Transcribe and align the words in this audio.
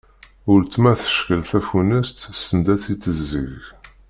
Ultma 0.51 0.91
teckel 1.01 1.41
tafunast 1.49 2.19
send 2.43 2.65
ad 2.73 2.79
tt-id-teẓẓeg. 2.79 3.61